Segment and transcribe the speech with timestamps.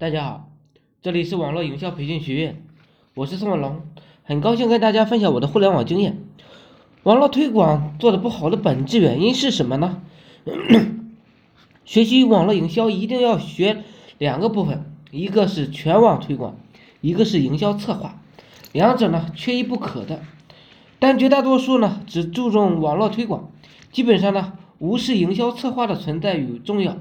[0.00, 0.48] 大家好，
[1.02, 2.62] 这里是网络营销培训学院，
[3.14, 3.82] 我是宋文龙，
[4.22, 6.24] 很高兴跟大家分享我的互联网经验。
[7.02, 10.00] 网络推广做的不好的本质原因是什么呢？
[11.84, 13.84] 学习网络营销一定要学
[14.16, 16.56] 两个部分，一个是全网推广，
[17.02, 18.22] 一个是营销策划，
[18.72, 20.22] 两者呢缺一不可的。
[20.98, 23.52] 但绝大多数呢只注重网络推广，
[23.92, 26.96] 基本上呢无视营销策划的存在与重要。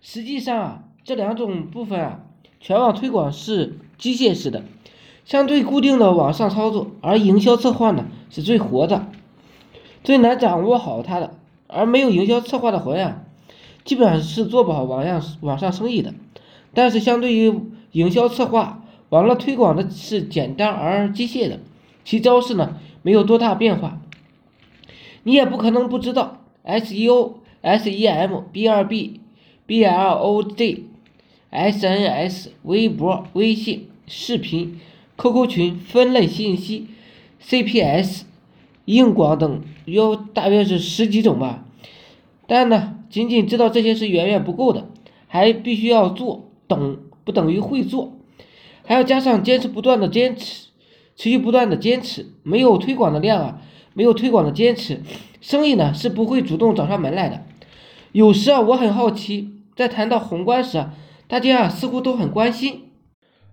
[0.00, 2.20] 实际上啊，这两种部分啊，
[2.60, 4.62] 全网推广是机械式的，
[5.24, 9.06] 相对固定的网上操作，而营销策划呢是最活的，
[10.04, 11.34] 最难掌握好它的。
[11.66, 13.22] 而没有营销策划的活呀，
[13.84, 16.14] 基本上是做不好网上网上生意的。
[16.74, 17.60] 但是相对于
[17.92, 21.60] 营销策划，网络推广的是简单而机械的，
[22.04, 22.76] 其招式呢？
[23.02, 23.98] 没有多大变化，
[25.22, 27.32] 你也不可能不知道 SEO、
[27.62, 29.20] SEM、B2B、
[29.66, 30.80] BLOG、
[31.50, 34.80] SNS、微博、微信、视频、
[35.16, 36.88] QQ 群、分类信息、
[37.42, 38.22] CPS、
[38.84, 41.64] 硬广等，有大约是十几种吧。
[42.46, 44.88] 但呢，仅仅知道这些是远远不够的，
[45.26, 48.12] 还必须要做，懂不等于会做，
[48.84, 50.66] 还要加上坚持不断的坚持。
[51.16, 53.60] 持续不断的坚持，没有推广的量啊，
[53.92, 55.02] 没有推广的坚持，
[55.42, 57.44] 生意呢是不会主动找上门来的。
[58.12, 60.86] 有时啊，我很好奇，在谈到宏观时，
[61.30, 62.90] 大家似乎都很关心，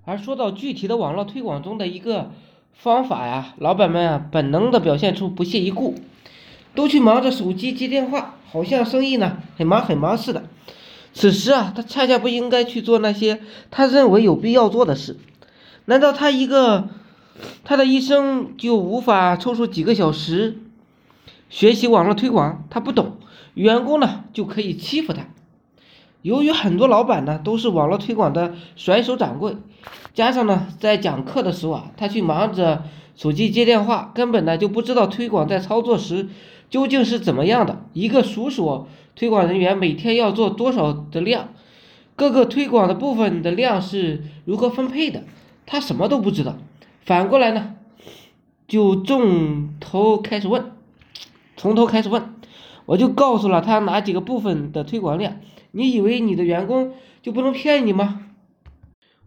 [0.04, 2.32] 而说到具体的网络推广中的一个
[2.74, 5.94] 方法呀，老板们啊本能的表现出不屑一顾，
[6.74, 10.46] 都去忙着手机接电话，好像生意呢很忙很忙似的。
[11.14, 15.16] 此时啊，他恰恰不应该去做那些他认为有必要做的事。
[15.86, 16.90] 难道他一个？
[17.64, 20.58] 他的一生就无法抽出几个小时
[21.52, 23.18] 学习网络推广，他不懂，
[23.54, 25.28] 员工呢就可以欺负他。
[26.22, 29.56] 由于很多老板呢都是网络推广的甩手掌柜，
[30.14, 32.84] 加上呢在讲课的时候啊，他去忙着
[33.16, 36.30] 手机接电话，根本呢就不知道推广在操作时
[36.70, 37.86] 究竟是怎么样的。
[37.94, 41.50] 一个熟手推广人员每天要做多少的量，
[42.16, 45.24] 各个推广的部分的量是如何分配的，
[45.66, 46.56] 他什么都不知道。
[47.04, 47.76] 反过来呢，
[48.68, 50.72] 就从头开始问，
[51.56, 52.36] 从头开始问，
[52.88, 55.38] 我就告诉了他哪几个部分的推广量。
[55.72, 58.22] 你以为你的员工就不能骗你吗？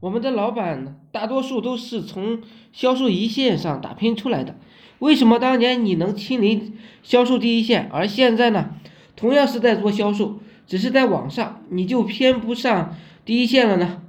[0.01, 2.41] 我们的老板大多数都是从
[2.73, 4.57] 销售一线上打拼出来的。
[4.99, 8.71] 为什么当年你能亲临销售第一线，而现在呢，
[9.15, 14.03] 同样是在做销售，只是在网上，你就偏不上第一线了呢？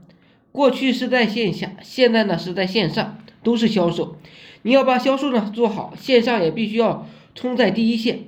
[0.51, 3.17] 过去是在线下，现在呢是在线上。
[3.43, 4.17] 都是销售，
[4.61, 8.25] 你要把销售呢做好，线上也必须要冲在第一线，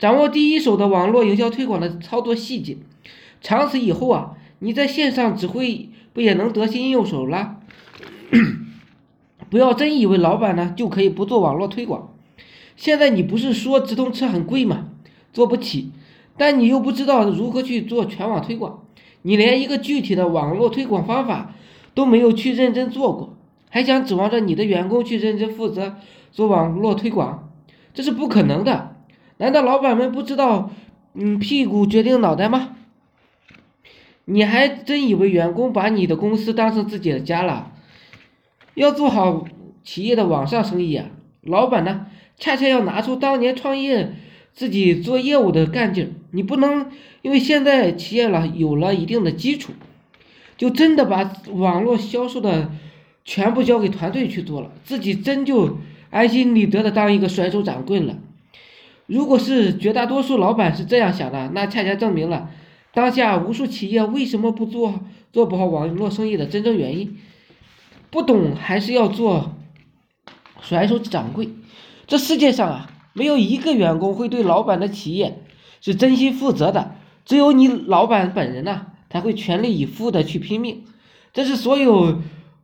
[0.00, 2.78] 掌握第一手的网络营销推广的操作细节。
[3.42, 7.58] 长此以后啊，你在线上指挥不也能得心应手了？
[9.50, 12.14] 不要真以为老板呢就可以不做网络推广。
[12.76, 14.88] 现在你不是说直通车很贵吗？
[15.34, 15.92] 做不起，
[16.38, 18.82] 但你又不知道如何去做全网推广，
[19.20, 21.54] 你连一个具体的网络推广方法
[21.92, 23.36] 都没有去认真做过。
[23.68, 25.96] 还想指望着你的员工去认真负责
[26.32, 27.50] 做网络推广，
[27.92, 28.89] 这是不可能的。
[29.40, 30.70] 难道老板们不知道，
[31.14, 32.76] 嗯，屁股决定脑袋吗？
[34.26, 37.72] 你还真以为员工把你的公司当成自己的家了？
[38.74, 39.46] 要做好
[39.82, 41.06] 企业的网上生意啊，
[41.40, 42.06] 老板呢，
[42.36, 44.12] 恰恰要拿出当年创业
[44.52, 46.08] 自己做业务的干劲儿。
[46.32, 46.90] 你不能
[47.22, 49.72] 因为现在企业了有了一定的基础，
[50.58, 52.70] 就真的把网络销售的。
[53.22, 55.78] 全部交给团队去做了，自己真就
[56.08, 58.16] 安心理得的当一个甩手掌柜了。
[59.10, 62.48] 如果是绝大多数老板是这样想的，那恰恰证明了
[62.94, 65.00] 当下无数企业为什么不做
[65.32, 67.18] 做不好网络生意的真正原因。
[68.10, 69.56] 不懂还是要做
[70.60, 71.48] 甩手掌柜。
[72.06, 75.42] 这世界上啊，没有一个员工会对老板的企业
[75.80, 76.94] 是真心负责的，
[77.24, 80.84] 只有你老板本人呢，才会全力以赴的去拼命。
[81.32, 82.22] 这是所有。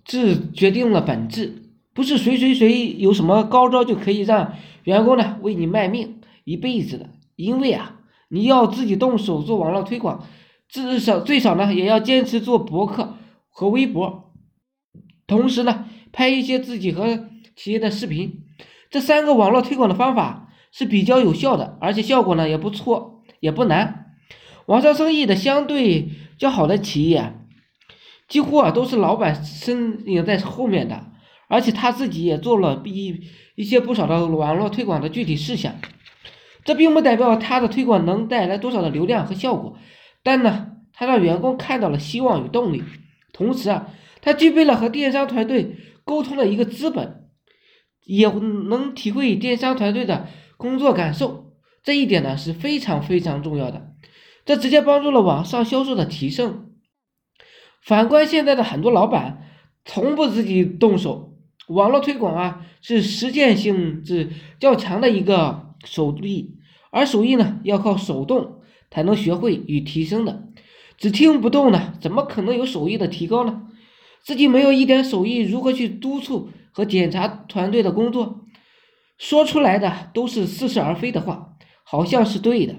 [0.08, 4.52] 制决定了本质，不是谁谁谁有什么高招就可以让
[4.84, 7.10] 员工呢为你卖命一辈子的。
[7.34, 7.96] 因为啊，
[8.28, 10.26] 你要自己动手做网络推广，
[10.68, 13.18] 至少最少呢也要坚持做博客
[13.50, 14.32] 和微博，
[15.26, 18.44] 同时呢拍一些自己和企业的视频。
[18.88, 24.14] 这三个网络推广的方法是比较有效的，而且效果呢也不错，也不难。
[24.66, 26.08] 网上生意的相对
[26.38, 27.34] 较好的企业。
[28.28, 31.12] 几乎啊都是老板身影在后面的，
[31.48, 33.20] 而且他自己也做了一
[33.54, 35.74] 一些不少的网络推广的具体事项。
[36.66, 39.78] 这并不代表他的推广能带来多少的流量和效果，
[40.22, 42.82] 但呢，他让员工看到了希望与动力。
[43.32, 43.88] 同时啊，
[44.20, 47.28] 他具备了和电商团队沟通的一个资本，
[48.04, 50.26] 也能体会电商团队的
[50.56, 51.52] 工作感受。
[51.84, 53.92] 这一点呢是非常非常重要的，
[54.44, 56.72] 这直接帮助了网上销售的提升。
[57.80, 59.46] 反观现在的很多老板，
[59.84, 61.35] 从不自己动手，
[61.68, 64.30] 网络推广啊是实践性质
[64.60, 66.56] 较强的一个手艺，
[66.90, 68.60] 而手艺呢要靠手动
[68.90, 70.48] 才能学会与提升的，
[70.96, 73.62] 只听不动呢，怎么可能有手艺的提高呢？
[74.22, 78.40] 自己没有一点手艺，如何去督促和检查团队的工作？
[79.18, 81.52] 说出来的都是似是而非的话。
[81.88, 82.74] 好像是对的，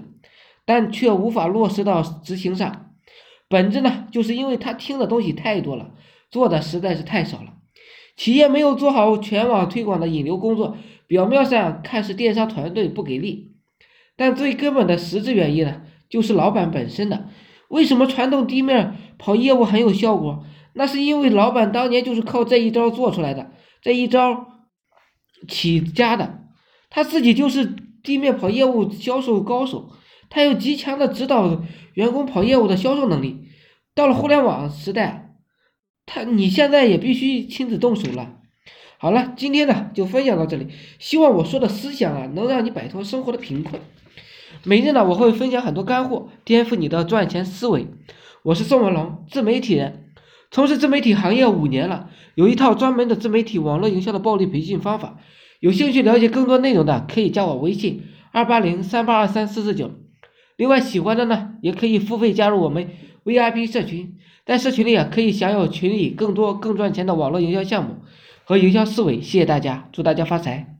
[0.66, 2.90] 但却无法落实到执行上。
[3.48, 5.92] 本质呢，就是因为他听的东西太多了，
[6.30, 7.54] 做的实在是太少了。
[8.18, 10.76] 企业没有做好全网推广的引流工作，
[11.06, 13.52] 表面上看是电商团队不给力，
[14.16, 15.80] 但最根本的实质原因呢，
[16.10, 17.28] 就是老板本身的。
[17.68, 20.44] 为什么传统地面跑业务很有效果？
[20.74, 24.46] 那是因为老板当年就是靠这一招做出来的，这一招
[25.46, 26.40] 起家的，
[26.90, 27.76] 他自己就是。
[28.00, 29.90] 地面跑业务销售高手，
[30.30, 31.62] 他有极强的指导
[31.94, 33.48] 员工跑业务的销售能力。
[33.94, 35.27] 到了互联网时代，
[36.10, 38.36] 他你现在也必须亲自动手了。
[38.96, 40.68] 好了，今天呢就分享到这里，
[40.98, 43.80] 希望我说的思想啊能让你摆脱生活的贫困。
[44.64, 47.86] 每日呢我会分享很多干货，颠覆你的赚钱思维。
[48.42, 50.06] 我是宋文龙，自媒体人，
[50.50, 55.18] 从事自媒体行业五年了，有一套专门的自媒体网络营销的暴力培训方法。
[55.60, 59.90] 有兴趣了解更多内容的，可以加我微信二八零三八二三四四九。
[60.56, 62.88] 另外，喜欢的呢，也可以付费加入我们
[63.28, 64.16] VIP 社群，
[64.46, 67.96] 在社群里啊，可以享有群里更多更赚钱的网络营销项目
[68.44, 69.20] 和营销思维。
[69.20, 70.77] 谢谢大家，祝大家发财。